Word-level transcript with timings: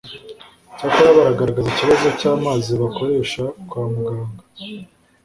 cyakora 0.77 1.15
baragaragaza 1.17 1.67
ikibazo 1.71 2.07
cy'amazi 2.19 2.71
bakoresha 2.81 3.43
kwa 3.67 3.83
muganga 3.93 4.41